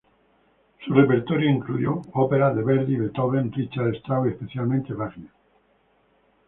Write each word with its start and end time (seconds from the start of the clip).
Su 0.83 0.93
repertorio 0.95 1.47
incluyó 1.47 2.01
óperas 2.13 2.55
de 2.55 2.63
Verdi, 2.63 2.95
Beethoven, 2.95 3.51
Richard 3.51 3.93
Strauss 3.97 4.29
y 4.29 4.29
especialmente 4.31 4.93
Wagner. 4.95 5.29